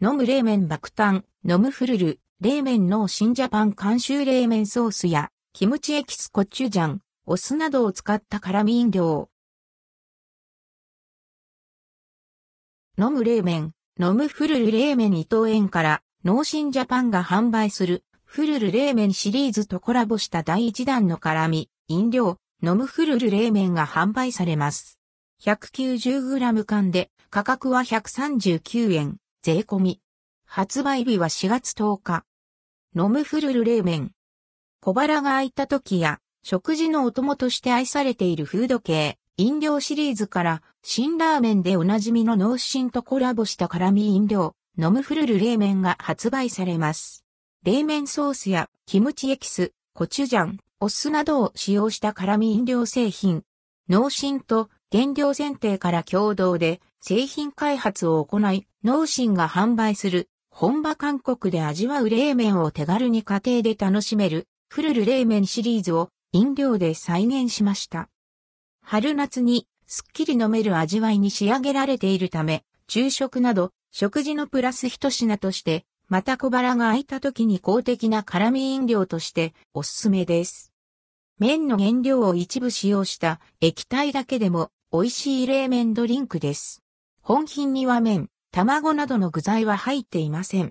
[0.00, 9.28] 飲む冷麺爆誕、飲むフルル、冷麺の新ジャパン監修冷麺ソースや、キムチエキスコチュジャン、お酢などを使った辛味飲料。
[12.96, 25.00] 飲む冷麺、飲むフルル冷麺伊藤園から、農心ジャパンが販売する、フルル冷麺シリーズとコラボした第1弾の辛味、飲料、飲むフルル冷麺が販売されます。
[25.42, 29.16] 190g 缶で価格は139円、
[29.48, 30.00] 税込み。
[30.44, 32.26] 発売日は4月10日。
[32.94, 34.10] 飲むフルル冷麺。
[34.82, 47.24] 小腹が空いた時や食事のお供として愛されているフード系、飲料シリーズから新ラーメンでおなじみの脳心とコラボした辛味飲料、飲むフルル冷麺が発売されます。
[47.64, 53.44] 冷麺ソースやキムチエキス、コチュジャン、お酢などを使用した辛味飲料製品。
[53.88, 68.08] 脳心と原料選定から共同で製品開発を行い、脳心が販売する本場韓国で味わう冷麺を手軽に家庭で楽しめるフルル冷麺シリーズを飲料で再現しました。
[68.82, 80.72] 春夏にすっきり飲める味わいに仕上げられているため、昼食など食事のプラス一品としてまた小腹が空いた時に公的な辛味飲料としておすすめです。
[81.38, 86.82] 麺の原料を一部使用した液体だけでも美味しい冷麺ドリンクです。
[87.20, 90.66] 本品には麺、卵などの具材は入っていません。